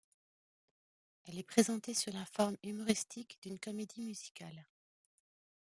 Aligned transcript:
Elle 1.27 1.37
est 1.37 1.43
présentée 1.43 1.93
sous 1.93 2.09
la 2.09 2.25
forme 2.25 2.57
humoristique 2.63 3.37
d'une 3.43 3.59
comédie 3.59 4.01
musicale. 4.01 4.65